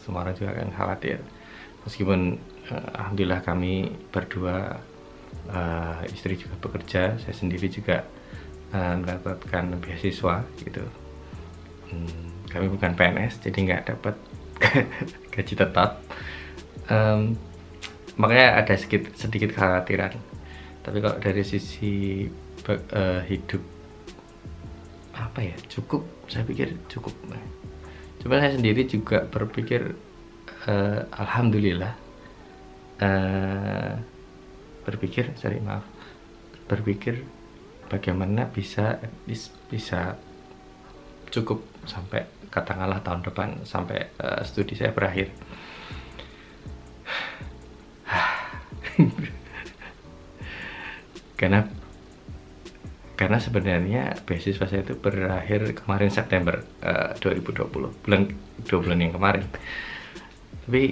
Semua 0.00 0.24
orang 0.24 0.36
juga 0.38 0.54
akan 0.54 0.70
khawatir. 0.72 1.18
Meskipun 1.82 2.38
eh, 2.70 2.88
alhamdulillah 2.94 3.40
kami 3.42 3.90
berdua 4.14 4.78
uh, 5.50 6.02
istri 6.10 6.34
juga 6.38 6.54
bekerja 6.58 7.18
saya 7.18 7.34
sendiri 7.34 7.70
juga 7.70 8.06
uh, 8.74 8.94
mendapatkan 8.98 9.78
beasiswa 9.82 10.46
gitu. 10.62 10.84
Hmm, 11.90 12.30
kami 12.50 12.66
bukan 12.70 12.94
PNS 12.94 13.42
jadi 13.42 13.58
nggak 13.66 13.82
dapat 13.94 14.14
gaji 15.34 15.54
tetap. 15.58 15.98
Um, 16.90 17.38
makanya 18.18 18.62
ada 18.62 18.74
sedikit 18.74 19.14
sedikit 19.14 19.54
kekhawatiran 19.54 20.14
tapi 20.80 20.98
kalau 21.04 21.16
dari 21.20 21.44
sisi 21.44 22.24
uh, 22.68 23.20
hidup 23.28 23.60
apa 25.12 25.40
ya 25.44 25.56
cukup 25.68 26.02
saya 26.24 26.44
pikir 26.48 26.72
cukup 26.88 27.12
cuma 28.20 28.40
saya 28.40 28.56
sendiri 28.56 28.88
juga 28.88 29.28
berpikir 29.28 29.92
uh, 30.64 31.00
alhamdulillah 31.12 31.92
uh, 33.04 33.92
berpikir 34.88 35.36
sorry 35.36 35.60
maaf 35.60 35.84
berpikir 36.64 37.20
bagaimana 37.92 38.48
bisa 38.48 38.96
bisa 39.68 40.16
cukup 41.28 41.60
sampai 41.84 42.24
katakanlah 42.48 43.04
tahun 43.04 43.20
depan 43.22 43.48
sampai 43.68 44.16
uh, 44.16 44.40
studi 44.42 44.72
saya 44.72 44.96
berakhir 44.96 45.28
karena 51.40 51.64
karena 53.16 53.36
sebenarnya 53.40 54.16
beasiswa 54.28 54.64
saya 54.68 54.84
itu 54.84 54.96
berakhir 54.96 55.72
kemarin 55.76 56.12
September 56.12 56.60
uh, 56.84 57.16
2020 57.20 58.04
bulan 58.04 58.22
dua 58.64 58.78
bulan 58.80 58.98
yang 59.00 59.12
kemarin. 59.16 59.44
Tapi 60.64 60.84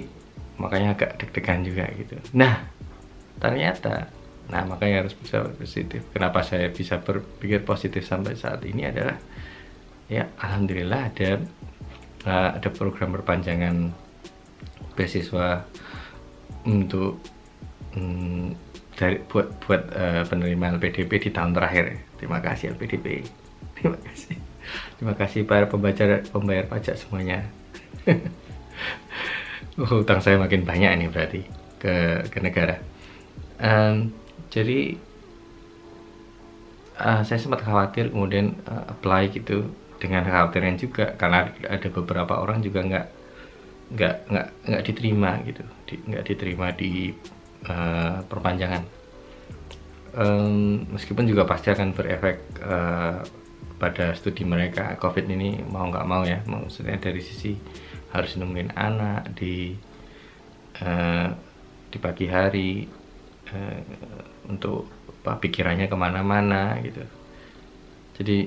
makanya 0.57 0.97
agak 0.97 1.21
deg-degan 1.21 1.61
juga 1.61 1.85
gitu. 1.93 2.17
Nah 2.33 2.65
ternyata 3.37 4.09
nah 4.49 4.65
makanya 4.65 5.05
harus 5.05 5.13
bisa 5.13 5.45
positif. 5.53 6.05
Kenapa 6.09 6.41
saya 6.41 6.73
bisa 6.73 6.97
berpikir 6.97 7.61
positif 7.61 8.05
sampai 8.05 8.33
saat 8.33 8.65
ini 8.65 8.89
adalah 8.89 9.17
ya 10.09 10.25
alhamdulillah 10.41 11.01
ada 11.13 11.31
uh, 12.25 12.49
ada 12.57 12.69
program 12.73 13.13
perpanjangan 13.13 13.93
beasiswa 14.97 15.65
untuk 16.65 17.21
um, 17.97 18.53
dari 18.99 19.23
buat 19.23 19.47
buat 19.63 19.81
uh, 19.95 20.27
penerima 20.27 20.75
LPDP 20.75 21.11
di 21.23 21.29
tahun 21.31 21.55
terakhir. 21.55 22.03
Terima 22.19 22.43
kasih 22.43 22.75
LPDP 22.75 23.23
terima 23.79 23.95
kasih. 24.03 24.35
Terima 24.99 25.13
kasih 25.15 25.41
para 25.47 25.65
pembaca 25.71 26.03
pembayar 26.35 26.67
pajak 26.67 26.99
semuanya. 26.99 27.47
Oh, 29.79 30.03
utang 30.03 30.19
saya 30.19 30.35
makin 30.35 30.67
banyak 30.67 30.91
ini 30.91 31.07
berarti 31.07 31.39
ke 31.79 32.27
ke 32.27 32.39
negara. 32.43 32.83
Um, 33.63 34.11
jadi 34.51 34.99
uh, 36.99 37.23
saya 37.23 37.39
sempat 37.39 37.63
khawatir 37.63 38.11
kemudian 38.11 38.59
uh, 38.67 38.91
apply 38.91 39.31
gitu 39.31 39.71
dengan 39.95 40.27
kekhawatiran 40.27 40.75
juga 40.75 41.15
karena 41.15 41.47
ada 41.63 41.87
beberapa 41.95 42.43
orang 42.43 42.59
juga 42.59 42.83
nggak 42.83 43.07
nggak 43.95 44.15
nggak 44.27 44.47
nggak 44.67 44.83
diterima 44.83 45.31
gitu. 45.47 45.63
Di, 45.87 45.95
nggak 46.11 46.23
diterima 46.27 46.67
di 46.75 47.15
uh, 47.67 48.23
perpanjangan. 48.23 48.83
Um, 50.09 50.89
meskipun 50.95 51.29
juga 51.29 51.45
pasti 51.45 51.69
akan 51.69 51.93
berefek 51.93 52.37
uh, 52.65 53.21
pada 53.79 54.11
studi 54.17 54.43
mereka 54.43 54.97
covid 54.99 55.29
ini 55.29 55.63
mau 55.67 55.87
nggak 55.87 56.07
mau 56.07 56.23
ya. 56.23 56.39
Maksudnya 56.45 56.99
dari 56.99 57.21
sisi 57.23 57.55
harus 58.09 58.35
nemuin 58.37 58.73
anak 58.73 59.37
di 59.37 59.73
uh, 60.81 61.29
di 61.89 61.97
pagi 61.97 62.27
hari 62.29 62.85
uh, 63.53 63.81
untuk 64.49 64.89
apa 65.19 65.37
pikirannya 65.41 65.91
ke 65.91 65.97
mana-mana 65.99 66.79
gitu. 66.81 67.03
Jadi 68.19 68.37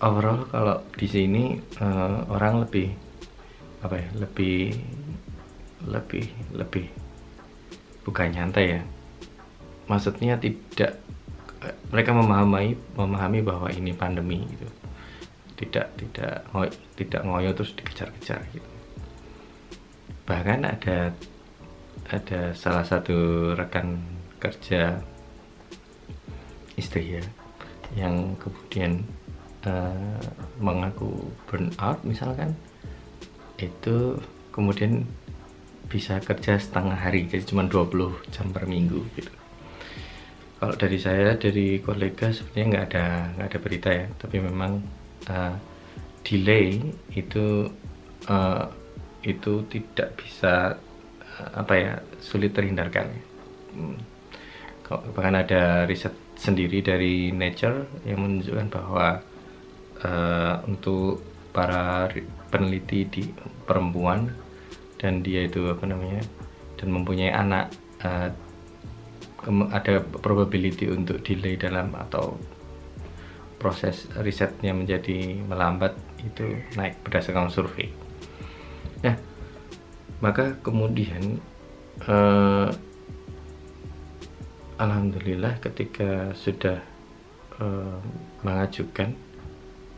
overall 0.00 0.48
kalau 0.48 0.76
di 0.96 1.06
sini 1.06 1.44
uh, 1.82 2.24
orang 2.32 2.64
lebih 2.64 2.88
apa 3.84 4.00
ya 4.00 4.08
lebih 4.16 4.72
lebih 5.84 6.26
lebih 6.56 6.86
bukan 8.06 8.30
nyantai 8.30 8.78
ya. 8.78 8.82
Maksudnya 9.90 10.38
tidak 10.38 11.02
mereka 11.90 12.14
memahami 12.14 12.78
memahami 12.94 13.42
bahwa 13.42 13.68
ini 13.74 13.90
pandemi 13.90 14.46
gitu. 14.46 14.70
Tidak 15.58 15.86
tidak 15.98 16.46
ngoy, 16.54 16.70
tidak 16.94 17.22
ngoyo 17.26 17.50
terus 17.50 17.74
dikejar-kejar 17.74 18.38
gitu. 18.54 18.70
Bahkan 20.22 20.62
ada 20.62 21.10
ada 22.06 22.40
salah 22.54 22.86
satu 22.86 23.50
rekan 23.58 23.98
kerja 24.38 25.02
istri 26.78 27.18
ya 27.18 27.24
yang 27.96 28.36
kemudian 28.36 29.02
uh, 29.64 30.20
mengaku 30.60 31.32
burnout 31.48 31.98
misalkan 32.04 32.52
itu 33.56 34.20
kemudian 34.52 35.08
bisa 35.86 36.18
kerja 36.18 36.58
setengah 36.58 36.98
hari 36.98 37.30
jadi 37.30 37.46
cuma 37.46 37.66
20 37.66 38.32
jam 38.34 38.50
per 38.50 38.66
minggu 38.66 39.00
gitu. 39.14 39.32
Kalau 40.56 40.74
dari 40.74 40.98
saya 40.98 41.36
dari 41.36 41.78
kolega 41.84 42.32
sebenarnya 42.32 42.66
nggak 42.72 42.84
ada 42.90 43.06
nggak 43.36 43.48
ada 43.48 43.58
berita 43.60 43.88
ya. 43.92 44.06
Tapi 44.18 44.36
memang 44.40 44.72
uh, 45.28 45.54
delay 46.24 46.80
itu 47.14 47.70
uh, 48.26 48.64
itu 49.22 49.52
tidak 49.70 50.16
bisa 50.18 50.74
uh, 51.38 51.50
apa 51.60 51.74
ya 51.76 51.92
sulit 52.18 52.52
terhindarkan. 52.52 53.08
Hmm. 53.76 53.98
bahkan 54.86 55.34
ada 55.34 55.82
riset 55.82 56.14
sendiri 56.38 56.78
dari 56.78 57.34
Nature 57.34 58.06
yang 58.06 58.22
menunjukkan 58.22 58.70
bahwa 58.70 59.18
uh, 60.06 60.62
untuk 60.70 61.26
para 61.50 62.06
peneliti 62.54 63.02
di 63.10 63.22
perempuan 63.66 64.30
dan 65.06 65.22
dia 65.22 65.46
itu 65.46 65.70
apa 65.70 65.86
namanya 65.86 66.26
dan 66.74 66.90
mempunyai 66.90 67.30
anak 67.30 67.70
uh, 68.02 68.34
ada 69.70 70.02
probability 70.02 70.90
untuk 70.90 71.22
delay 71.22 71.54
dalam 71.54 71.94
atau 71.94 72.34
proses 73.62 74.10
risetnya 74.18 74.74
menjadi 74.74 75.38
melambat 75.46 75.94
itu 76.18 76.66
naik 76.74 76.98
berdasarkan 77.06 77.46
survei. 77.46 77.94
Nah, 79.06 79.14
maka 80.18 80.58
kemudian 80.66 81.38
uh, 82.10 82.74
alhamdulillah 84.82 85.62
ketika 85.62 86.34
sudah 86.34 86.82
uh, 87.62 88.02
mengajukan 88.42 89.14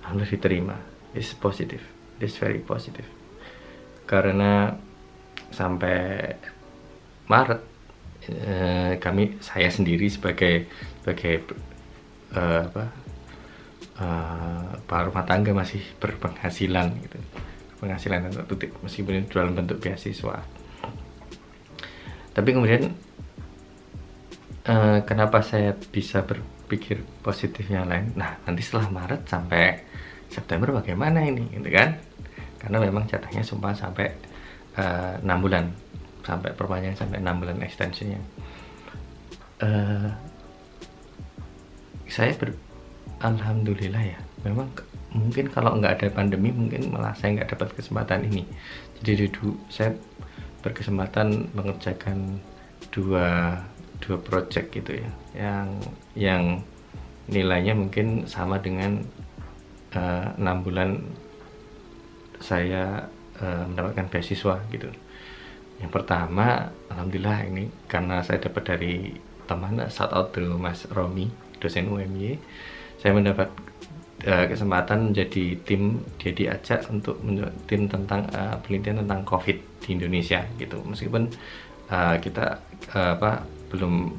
alhamdulillah 0.05 0.37
diterima. 0.37 0.77
It's 1.17 1.33
positive. 1.33 1.83
It's 2.21 2.37
very 2.37 2.61
positive. 2.61 3.09
Karena 4.05 4.77
sampai 5.52 6.35
Maret. 7.28 7.61
Eh, 8.28 9.00
kami 9.00 9.40
saya 9.40 9.73
sendiri 9.73 10.05
sebagai 10.12 10.69
sebagai 11.00 11.49
eh, 12.37 12.62
apa 12.69 12.85
eh, 14.85 15.05
rumah 15.09 15.25
tangga 15.25 15.57
masih 15.57 15.81
berpenghasilan 15.97 16.93
gitu. 17.09 17.19
Penghasilan 17.78 18.28
untuk 18.28 18.45
tutik 18.52 18.71
meskipun 18.85 19.25
dalam 19.33 19.57
bentuk 19.57 19.81
beasiswa. 19.81 20.45
Tapi 22.37 22.50
kemudian 22.52 22.93
eh, 24.69 24.99
kenapa 25.09 25.40
saya 25.40 25.73
bisa 25.73 26.21
berpikir 26.23 27.00
positifnya 27.25 27.88
lain? 27.88 28.12
Nah 28.12 28.37
nanti 28.45 28.61
setelah 28.61 28.93
Maret 28.93 29.25
sampai 29.25 29.88
September 30.28 30.76
bagaimana 30.76 31.25
ini 31.25 31.49
gitu 31.57 31.73
kan? 31.73 31.97
Karena 32.61 32.78
memang 32.83 33.09
jatahnya 33.09 33.40
sumpah 33.40 33.73
sampai 33.73 34.28
uh, 34.79 35.19
eh, 35.19 35.27
6 35.27 35.45
bulan. 35.45 35.65
Sampai 36.23 36.53
perpanjangan 36.55 37.09
sampai 37.09 37.19
6 37.25 37.41
bulan 37.41 37.57
extensionnya 37.65 38.21
uh, 39.63 40.11
saya 42.09 42.33
ber 42.39 42.55
alhamdulillah 43.21 44.03
ya. 44.03 44.19
Memang 44.47 44.71
mungkin 45.13 45.51
kalau 45.51 45.77
nggak 45.77 46.03
ada 46.03 46.09
pandemi 46.15 46.55
mungkin 46.55 46.95
malah 46.95 47.13
saya 47.19 47.39
nggak 47.41 47.59
dapat 47.59 47.69
kesempatan 47.77 48.27
ini. 48.27 48.47
Jadi 49.03 49.31
dulu 49.31 49.59
saya 49.69 49.95
berkesempatan 50.63 51.55
mengerjakan 51.55 52.39
dua 52.95 53.59
dua 54.03 54.17
project 54.23 54.73
gitu 54.73 55.03
ya. 55.03 55.11
Yang 55.35 55.67
yang 56.15 56.43
nilainya 57.29 57.77
mungkin 57.77 58.25
sama 58.25 58.57
dengan 58.63 59.05
uh, 59.93 60.33
enam 60.41 60.65
bulan 60.65 60.91
saya 62.39 63.11
uh, 63.42 63.64
mendapatkan 63.66 64.07
beasiswa 64.11 64.57
gitu. 64.71 64.88
Yang 65.78 65.90
pertama 65.95 66.75
alhamdulillah 66.90 67.47
ini 67.47 67.71
karena 67.87 68.23
saya 68.23 68.42
dapat 68.42 68.76
dari 68.76 69.14
teman 69.49 69.80
shout 69.88 70.12
out 70.12 70.35
Mas 70.61 70.85
Romi 70.92 71.30
dosen 71.59 71.88
UMY 71.88 72.37
saya 72.99 73.14
mendapat 73.14 73.49
uh, 74.26 74.47
kesempatan 74.50 75.14
menjadi 75.14 75.57
tim 75.62 76.02
dia 76.18 76.35
diajak 76.35 76.85
untuk 76.90 77.23
tim 77.71 77.87
tentang 77.87 78.26
uh, 78.35 78.59
penelitian 78.62 79.07
tentang 79.07 79.22
COVID 79.22 79.59
di 79.87 79.88
Indonesia 79.94 80.42
gitu. 80.59 80.83
Meskipun 80.83 81.31
uh, 81.94 82.16
kita 82.18 82.59
uh, 82.92 83.14
apa 83.16 83.46
belum 83.70 84.12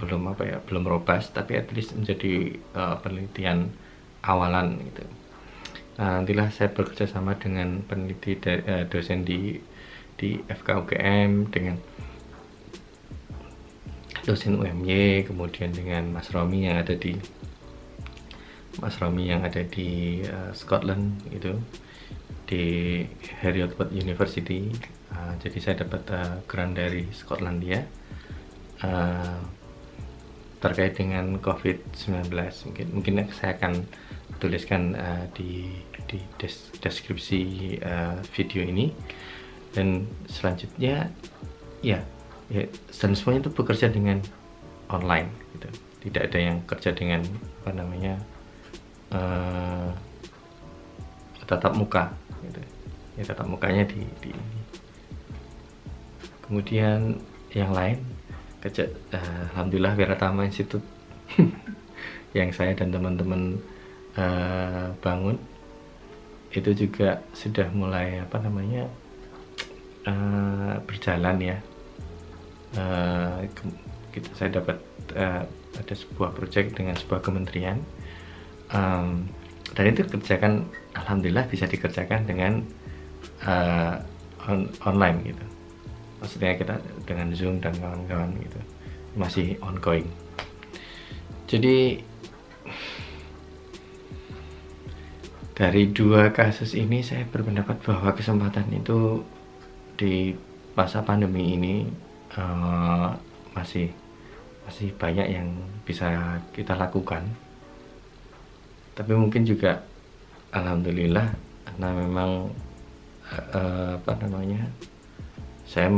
belum 0.00 0.32
apa 0.32 0.42
ya 0.48 0.58
belum 0.64 0.88
robust 0.88 1.36
tapi 1.36 1.60
at 1.60 1.68
least 1.76 1.92
menjadi 1.92 2.56
uh, 2.72 2.96
penelitian 3.04 3.68
awalan 4.24 4.80
gitu 4.88 5.04
nantilah 6.00 6.48
saya 6.48 6.72
bekerja 6.72 7.04
sama 7.04 7.36
dengan 7.36 7.84
peneliti 7.84 8.40
dari, 8.40 8.64
uh, 8.64 8.84
dosen 8.88 9.20
di 9.20 9.60
di 10.16 10.40
FKUGM 10.48 11.52
dengan 11.52 11.76
dosen 14.24 14.60
UMY 14.60 15.28
kemudian 15.28 15.72
dengan 15.72 16.12
Mas 16.12 16.28
Romi 16.32 16.68
yang 16.68 16.80
ada 16.80 16.92
di 16.96 17.16
Mas 18.80 18.96
Romi 18.96 19.28
yang 19.28 19.44
ada 19.44 19.60
di 19.64 20.20
uh, 20.24 20.52
Scotland 20.56 21.20
itu 21.32 21.56
di 22.48 22.64
Heriot 23.40 23.76
Watt 23.78 23.92
University. 23.92 24.72
Uh, 25.10 25.34
jadi 25.42 25.58
saya 25.60 25.74
dapat 25.84 26.02
uh, 26.10 26.38
grant 26.46 26.78
dari 26.78 27.08
Skotlandia 27.10 27.82
uh, 28.84 29.40
terkait 30.60 30.94
dengan 30.94 31.40
COVID-19 31.40 32.30
mungkin 32.68 32.86
mungkin 32.92 33.14
saya 33.32 33.56
akan 33.56 33.88
tuliskan 34.38 34.94
uh, 34.94 35.24
di 35.32 35.80
di 36.10 36.18
des 36.42 36.54
deskripsi 36.82 37.42
uh, 37.86 38.18
video 38.34 38.66
ini. 38.66 38.90
Dan 39.70 40.10
selanjutnya 40.26 41.14
ya 41.78 42.02
ya 42.50 42.66
dan 42.90 43.14
semuanya 43.14 43.46
itu 43.46 43.52
bekerja 43.54 43.86
dengan 43.86 44.18
online 44.90 45.30
gitu. 45.54 45.70
Tidak 46.10 46.22
ada 46.26 46.38
yang 46.42 46.58
kerja 46.66 46.90
dengan 46.90 47.22
apa 47.62 47.70
namanya 47.70 48.18
uh, 49.14 49.94
tatap 51.46 51.78
muka 51.78 52.10
gitu. 52.42 52.60
Ya 53.14 53.22
tatap 53.30 53.46
mukanya 53.46 53.86
di, 53.86 54.02
di 54.18 54.34
kemudian 56.50 57.22
yang 57.54 57.70
lain 57.70 58.02
kerja 58.58 58.90
uh, 59.14 59.54
alhamdulillah 59.54 59.94
Wiratama 59.94 60.46
Institute 60.46 60.82
yang 62.38 62.50
saya 62.50 62.74
dan 62.74 62.90
teman-teman 62.90 63.58
uh, 64.18 64.90
bangun 64.98 65.38
itu 66.50 66.70
juga 66.74 67.22
sudah 67.30 67.70
mulai 67.70 68.18
apa 68.18 68.42
namanya 68.42 68.90
uh, 70.06 70.82
berjalan 70.82 71.36
ya. 71.38 71.58
Uh, 72.74 73.46
kita 74.10 74.30
saya 74.34 74.50
dapat 74.58 74.78
uh, 75.14 75.46
ada 75.78 75.94
sebuah 75.94 76.34
proyek 76.34 76.74
dengan 76.74 76.98
sebuah 76.98 77.22
kementerian. 77.22 77.78
Um, 78.70 79.30
dan 79.74 79.94
itu 79.94 80.02
kerjakan 80.06 80.66
alhamdulillah 80.98 81.46
bisa 81.46 81.70
dikerjakan 81.70 82.26
dengan 82.26 82.66
uh, 83.46 84.02
on, 84.50 84.66
online 84.82 85.22
gitu. 85.22 85.44
Maksudnya 86.18 86.58
kita 86.58 86.74
dengan 87.06 87.30
zoom 87.32 87.62
dan 87.62 87.74
kawan-kawan 87.78 88.34
gitu. 88.42 88.60
Masih 89.14 89.54
ongoing. 89.62 90.06
Jadi 91.46 92.02
dari 95.60 95.92
dua 95.92 96.32
kasus 96.32 96.72
ini 96.72 97.04
saya 97.04 97.28
berpendapat 97.28 97.84
bahwa 97.84 98.16
kesempatan 98.16 98.64
itu 98.72 99.20
di 99.92 100.32
masa 100.72 101.04
pandemi 101.04 101.52
ini 101.52 101.84
uh, 102.32 103.12
masih 103.52 103.92
masih 104.64 104.88
banyak 104.96 105.36
yang 105.36 105.52
bisa 105.84 106.40
kita 106.56 106.72
lakukan. 106.80 107.28
Tapi 108.96 109.12
mungkin 109.12 109.44
juga 109.44 109.84
alhamdulillah 110.56 111.28
karena 111.68 111.88
memang 111.92 112.48
uh, 113.52 114.00
apa 114.00 114.16
namanya 114.16 114.64
saya 115.68 115.92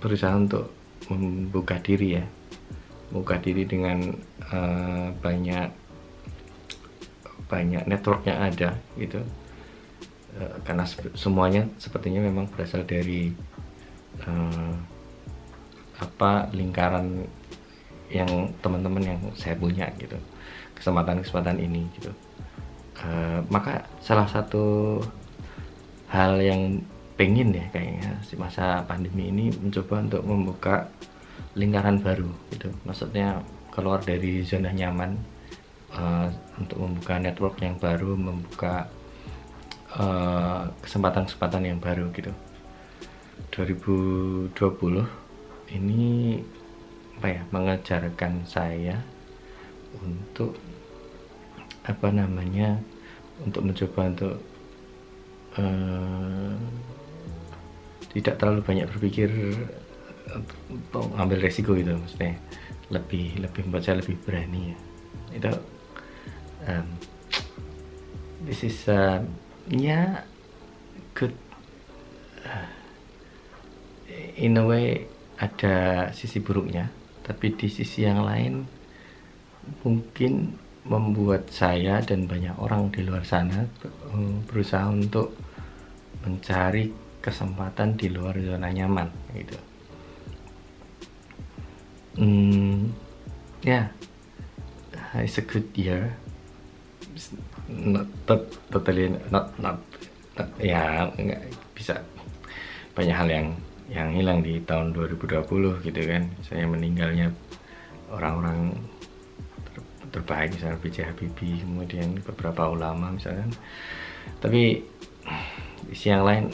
berusaha 0.00 0.32
untuk 0.32 0.72
membuka 1.12 1.76
diri 1.84 2.16
ya. 2.16 2.24
Membuka 3.12 3.36
diri 3.44 3.68
dengan 3.68 4.08
uh, 4.48 5.12
banyak 5.20 5.68
banyak 7.50 7.82
networknya 7.90 8.38
ada 8.38 8.78
gitu. 8.94 9.18
Uh, 10.38 10.54
karena 10.62 10.86
semuanya 11.18 11.66
sepertinya 11.82 12.22
memang 12.22 12.46
berasal 12.46 12.86
dari 12.86 13.34
uh, 14.22 14.74
apa 15.98 16.46
lingkaran 16.54 17.26
yang 18.10 18.54
teman-teman 18.62 19.02
yang 19.02 19.20
saya 19.34 19.58
punya 19.58 19.90
gitu. 19.98 20.14
Kesempatan-kesempatan 20.78 21.58
ini 21.58 21.90
gitu. 21.98 22.14
Uh, 23.02 23.42
maka 23.50 23.82
salah 23.98 24.30
satu 24.30 24.98
hal 26.10 26.38
yang 26.38 26.78
pengen 27.18 27.52
ya 27.52 27.66
kayaknya 27.68 28.16
si 28.24 28.34
masa 28.38 28.80
pandemi 28.88 29.28
ini 29.28 29.52
mencoba 29.52 30.00
untuk 30.00 30.22
membuka 30.24 30.76
lingkaran 31.58 31.98
baru 32.00 32.30
gitu. 32.54 32.70
Maksudnya 32.86 33.42
keluar 33.74 34.02
dari 34.02 34.42
zona 34.42 34.72
nyaman 34.72 35.39
uh, 35.94 36.28
untuk 36.58 36.78
membuka 36.78 37.14
network 37.18 37.56
yang 37.62 37.76
baru, 37.80 38.14
membuka 38.14 38.86
eh, 39.90 40.62
kesempatan-kesempatan 40.86 41.62
uh, 41.64 41.68
yang 41.74 41.80
baru 41.82 42.12
gitu. 42.14 42.30
2020 43.50 44.54
ini 45.74 46.38
apa 47.20 47.26
ya 47.28 47.42
mengajarkan 47.52 48.44
saya 48.46 48.96
untuk 50.00 50.56
apa 51.84 52.08
namanya 52.12 52.78
untuk 53.42 53.66
mencoba 53.66 54.00
untuk 54.12 54.36
uh, 55.58 56.54
tidak 58.12 58.34
terlalu 58.38 58.60
banyak 58.62 58.86
berpikir 58.88 59.28
untuk 60.70 61.10
ambil 61.18 61.42
resiko 61.42 61.74
gitu 61.74 61.96
maksudnya 61.98 62.38
lebih 62.90 63.38
lebih 63.42 63.60
membuat 63.66 63.86
lebih 63.98 64.16
berani 64.22 64.74
ya 64.74 64.76
itu 65.34 65.50
um, 66.66 66.86
this 68.44 68.64
is 68.64 68.88
uh, 68.88 69.22
ya 69.68 70.24
good 71.14 71.36
in 74.36 74.56
a 74.56 74.64
way 74.64 75.06
ada 75.40 76.08
sisi 76.12 76.40
buruknya 76.40 76.88
tapi 77.24 77.54
di 77.54 77.68
sisi 77.70 78.04
yang 78.04 78.24
lain 78.26 78.64
mungkin 79.84 80.56
membuat 80.88 81.52
saya 81.52 82.00
dan 82.00 82.24
banyak 82.24 82.56
orang 82.56 82.88
di 82.90 83.04
luar 83.04 83.22
sana 83.22 83.62
eh, 83.62 84.34
berusaha 84.48 84.88
untuk 84.88 85.36
mencari 86.24 86.90
kesempatan 87.20 88.00
di 88.00 88.08
luar 88.08 88.34
zona 88.40 88.72
nyaman 88.72 89.08
gitu. 89.36 89.56
Hmm, 92.16 92.90
ya 93.62 93.92
yeah, 95.14 95.22
it's 95.22 95.38
a 95.38 95.44
good 95.44 95.68
year 95.76 96.16
totally 98.70 99.14
not 99.30 99.52
not, 99.58 99.78
ya 100.60 101.08
nggak 101.14 101.42
bisa. 101.74 102.00
Banyak 102.96 103.16
hal 103.16 103.28
yang 103.30 103.46
yang 103.90 104.08
hilang 104.14 104.38
di 104.42 104.62
tahun 104.62 104.94
2020 104.94 105.86
gitu 105.86 106.00
kan. 106.06 106.22
Saya 106.46 106.64
meninggalnya 106.66 107.34
orang-orang 108.10 108.74
ter, 109.66 109.76
terbaik 110.14 110.54
misalnya 110.54 110.78
B.J. 110.82 110.96
Habibie 111.10 111.62
kemudian 111.62 112.18
beberapa 112.22 112.70
ulama 112.70 113.14
misalnya 113.14 113.46
tapi 114.40 114.82
di 115.90 115.94
sisi 115.96 116.12
yang 116.12 116.24
lain 116.24 116.44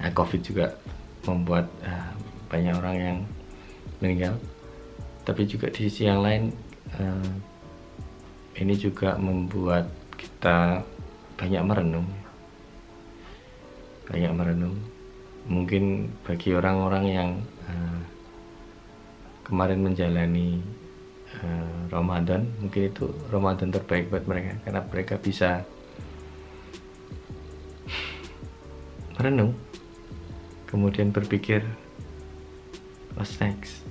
nah, 0.00 0.10
COVID 0.10 0.40
juga 0.42 0.66
membuat 1.28 1.70
uh, 1.86 2.12
banyak 2.50 2.74
orang 2.74 2.96
yang 2.98 3.18
meninggal. 4.02 4.34
Tapi 5.22 5.46
juga 5.46 5.70
di 5.70 5.86
sisi 5.86 6.10
yang 6.10 6.20
lain 6.20 6.50
uh, 6.98 7.28
ini 8.56 8.74
juga 8.76 9.16
membuat 9.16 9.88
kita 10.16 10.84
banyak 11.40 11.62
merenung. 11.64 12.08
Banyak 14.08 14.32
merenung. 14.34 14.76
Mungkin 15.48 16.12
bagi 16.22 16.54
orang-orang 16.54 17.04
yang 17.08 17.30
uh, 17.66 18.00
kemarin 19.42 19.82
menjalani 19.82 20.62
uh, 21.42 21.80
Ramadan 21.90 22.46
mungkin 22.62 22.92
itu 22.92 23.10
Ramadan 23.32 23.72
terbaik 23.72 24.12
buat 24.12 24.24
mereka. 24.28 24.60
Karena 24.62 24.80
mereka 24.84 25.14
bisa 25.16 25.64
merenung 29.16 29.54
kemudian 30.66 31.12
berpikir 31.12 31.60
what's 33.12 33.36
next 33.38 33.84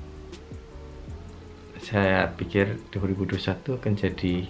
saya 1.91 2.31
pikir 2.39 2.79
2021 2.95 3.75
akan 3.75 3.93
jadi 3.99 4.47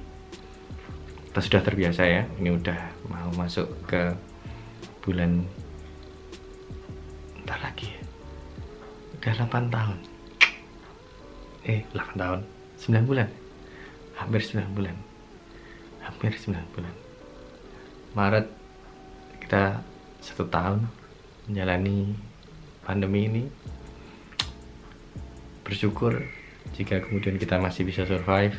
kita 1.26 1.40
sudah 1.42 1.62
terbiasa 1.66 2.06
ya 2.06 2.30
ini 2.38 2.54
udah 2.54 2.78
mau 3.10 3.34
masuk 3.34 3.66
ke 3.90 4.14
bulan 5.02 5.42
bentar 7.42 7.58
lagi 7.66 7.90
ya. 7.90 8.02
Udah 9.18 9.34
8 9.50 9.74
tahun. 9.74 9.98
Eh 11.66 11.82
8 11.90 12.22
tahun. 12.22 12.40
9 12.78 13.10
bulan. 13.10 13.30
Hampir 14.22 14.42
9 14.46 14.78
bulan. 14.78 14.96
Hampir 16.06 16.38
9 16.38 16.62
bulan. 16.78 16.94
Maret 18.14 18.46
kita 19.42 19.82
satu 20.22 20.46
tahun 20.46 20.86
menjalani 21.50 22.14
pandemi 22.86 23.26
ini. 23.26 23.44
Bersyukur 25.66 26.41
jika 26.76 27.04
kemudian 27.04 27.36
kita 27.38 27.60
masih 27.60 27.84
bisa 27.84 28.08
survive 28.08 28.56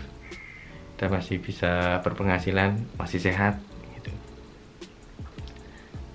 kita 1.03 1.11
masih 1.11 1.42
bisa 1.42 1.98
berpenghasilan 2.07 2.79
masih 2.94 3.18
sehat 3.18 3.59
gitu. 3.98 4.12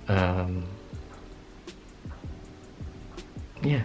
Um, 0.08 0.64
ya 3.60 3.84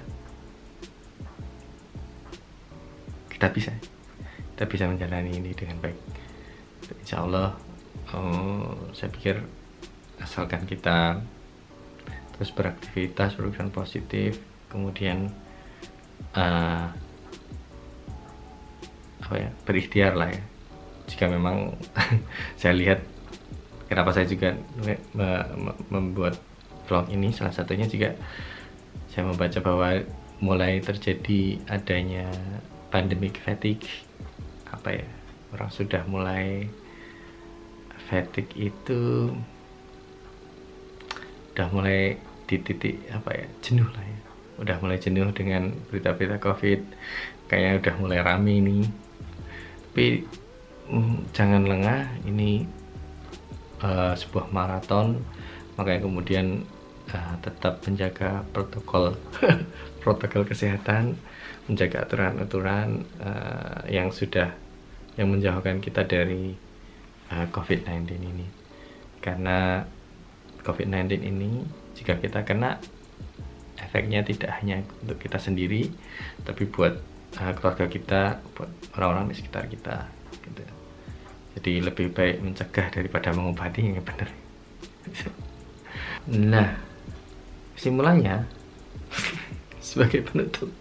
kita 3.27 3.51
bisa. 3.51 3.75
Kita 4.55 4.63
bisa 4.63 4.87
menjalani 4.87 5.35
ini 5.35 5.51
dengan 5.51 5.83
baik. 5.83 5.99
Insya 7.03 7.27
Allah 7.27 7.51
oh, 8.15 8.71
saya 8.95 9.11
pikir 9.11 9.43
asalkan 10.23 10.63
kita 10.63 11.19
terus 12.31 12.55
beraktivitas 12.55 13.35
berpikiran 13.35 13.75
positif 13.75 14.39
kemudian 14.71 15.27
uh, 16.31 16.87
apa 19.33 19.49
ya 19.49 19.51
berikhtiar 19.65 20.13
lah 20.13 20.29
ya. 20.29 20.45
Jika 21.09 21.25
memang 21.25 21.73
saya 22.61 22.77
lihat 22.77 23.01
kenapa 23.89 24.13
saya 24.13 24.29
juga 24.29 24.53
membuat 25.89 26.37
vlog 26.85 27.09
ini 27.09 27.33
salah 27.33 27.49
satunya 27.49 27.89
juga 27.89 28.13
saya 29.09 29.25
membaca 29.25 29.57
bahwa 29.57 30.05
mulai 30.37 30.85
terjadi 30.85 31.57
adanya 31.65 32.29
pandemic 32.93 33.41
fatigue 33.41 33.89
apa 34.69 35.01
ya 35.01 35.07
orang 35.49 35.73
sudah 35.73 36.05
mulai 36.05 36.69
fatigue 38.05 38.69
itu 38.69 39.33
udah 41.57 41.67
mulai 41.73 42.21
di 42.45 42.61
titik 42.61 43.01
apa 43.09 43.33
ya 43.33 43.47
jenuh 43.65 43.89
lah 43.97 44.05
ya. 44.05 44.19
Udah 44.61 44.77
mulai 44.77 45.01
jenuh 45.01 45.33
dengan 45.33 45.73
berita-berita 45.89 46.37
covid 46.37 46.85
kayaknya 47.49 47.81
udah 47.81 47.95
mulai 47.97 48.19
rame 48.21 48.61
ini 48.61 49.02
tapi 49.93 50.25
mm, 50.89 51.29
jangan 51.37 51.69
lengah 51.69 52.09
ini 52.25 52.65
uh, 53.85 54.17
sebuah 54.17 54.49
maraton 54.49 55.21
makanya 55.77 56.01
kemudian 56.09 56.65
uh, 57.13 57.35
tetap 57.45 57.77
menjaga 57.85 58.41
protokol 58.49 59.13
protokol 60.03 60.43
kesehatan, 60.43 61.15
menjaga 61.69 62.03
aturan-aturan 62.03 63.07
uh, 63.23 63.87
yang 63.87 64.11
sudah 64.11 64.51
yang 65.15 65.31
menjauhkan 65.31 65.79
kita 65.79 66.03
dari 66.03 66.57
uh, 67.31 67.45
COVID-19 67.53 68.19
ini. 68.19 68.47
Karena 69.23 69.85
COVID-19 70.65 71.23
ini 71.23 71.63
jika 71.95 72.19
kita 72.19 72.43
kena 72.43 72.81
efeknya 73.79 74.25
tidak 74.27 74.59
hanya 74.59 74.83
untuk 75.05 75.21
kita 75.21 75.39
sendiri, 75.39 75.87
tapi 76.43 76.67
buat 76.67 77.12
uh, 77.39 77.53
keluarga 77.57 77.85
kita, 77.87 78.21
buat 78.53 78.69
orang-orang 78.97 79.31
di 79.31 79.35
sekitar 79.39 79.69
kita. 79.69 80.09
Gitu. 80.43 80.63
Jadi 81.53 81.73
lebih 81.85 82.07
baik 82.11 82.41
mencegah 82.41 82.87
daripada 82.89 83.29
mengobati 83.31 83.81
yang 83.85 84.01
benar. 84.01 84.29
nah, 86.53 86.69
simulanya 87.83 88.47
sebagai 89.83 90.23
penutup 90.23 90.71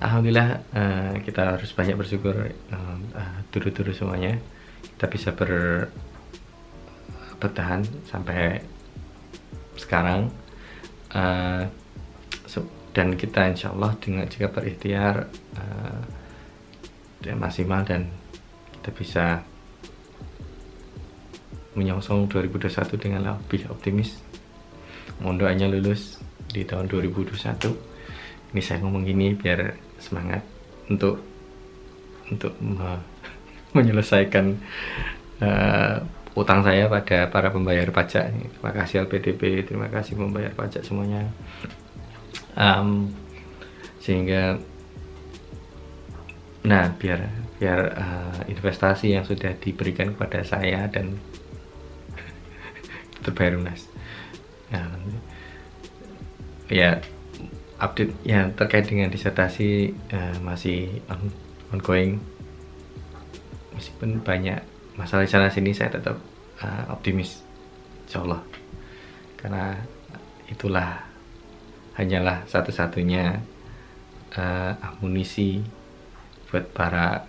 Alhamdulillah 0.00 0.64
uh, 0.74 1.14
kita 1.22 1.54
harus 1.54 1.70
banyak 1.76 1.94
bersyukur 1.94 2.50
uh, 2.50 2.98
uh, 3.14 3.92
semuanya 3.94 4.40
kita 4.96 5.06
bisa 5.06 5.28
ber 5.30 5.86
bertahan 7.38 7.84
sampai 8.08 8.64
sekarang 9.76 10.32
uh, 11.12 11.68
dan 12.94 13.18
kita 13.18 13.50
insya 13.50 13.74
Allah 13.74 13.98
dengan 13.98 14.24
jika 14.30 14.46
berikhtiar 14.48 15.26
uh, 15.58 16.00
maksimal 17.34 17.82
dan 17.82 18.06
kita 18.78 18.90
bisa 18.94 19.24
menyongsong 21.74 22.30
2021 22.30 23.02
dengan 23.02 23.20
lebih 23.34 23.66
optimis. 23.66 24.22
Mohon 25.18 25.36
doanya 25.42 25.66
lulus 25.66 26.22
di 26.54 26.62
tahun 26.62 26.86
2021 26.86 27.34
ini 28.54 28.62
saya 28.62 28.78
ngomong 28.86 29.02
gini 29.02 29.34
biar 29.34 29.74
semangat 29.98 30.46
untuk 30.86 31.18
untuk 32.30 32.54
me 32.62 33.02
menyelesaikan 33.76 34.54
uh, 35.42 35.98
utang 36.38 36.62
saya 36.62 36.86
pada 36.86 37.26
para 37.26 37.50
pembayar 37.50 37.90
pajak. 37.90 38.30
Terima 38.30 38.70
kasih 38.70 39.10
LPDP 39.10 39.66
terima 39.66 39.90
kasih 39.90 40.14
pembayar 40.14 40.54
pajak 40.54 40.86
semuanya 40.86 41.26
um, 42.54 43.10
sehingga 44.00 44.58
nah 46.64 46.88
biar 46.96 47.28
biar 47.60 47.80
uh, 47.92 48.40
investasi 48.48 49.12
yang 49.12 49.24
sudah 49.28 49.52
diberikan 49.60 50.16
kepada 50.16 50.40
saya 50.42 50.88
dan 50.88 51.20
terbayar 53.24 53.60
lunas 53.60 53.84
ya, 54.72 54.82
ya 56.72 56.90
update 57.78 58.14
yang 58.24 58.54
terkait 58.54 58.86
dengan 58.88 59.10
disertasi 59.10 59.92
uh, 60.14 60.36
masih 60.40 61.02
on, 61.10 61.30
ongoing. 61.74 62.22
Meskipun 63.74 64.22
banyak 64.22 64.62
masalah 64.94 65.26
di 65.26 65.30
sana 65.30 65.50
sini 65.50 65.74
saya 65.74 65.90
tetap 65.90 66.16
uh, 66.62 66.84
optimis 66.94 67.42
insya 68.06 68.22
Allah. 68.22 68.40
Karena 69.36 69.74
itulah 70.48 71.02
hanyalah 71.94 72.42
satu-satunya 72.46 73.38
uh, 74.34 74.72
amunisi 74.82 75.62
buat 76.50 76.70
para 76.74 77.26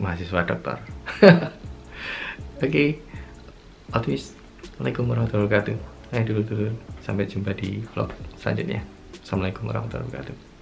mahasiswa 0.00 0.40
dokter 0.46 0.78
oke 1.22 1.50
okay. 2.62 2.98
Altuis 3.94 4.34
Assalamualaikum 4.76 5.08
warahmatullahi 5.08 5.48
wabarakatuh. 5.48 5.76
Ayo 6.12 6.22
dulu 6.28 6.42
dulu 6.44 6.68
Sampai 7.00 7.24
jumpa 7.24 7.56
di 7.56 7.80
vlog 7.96 8.12
selanjutnya. 8.36 8.84
Assalamualaikum 9.24 9.72
warahmatullahi 9.72 10.04
wabarakatuh 10.12 10.55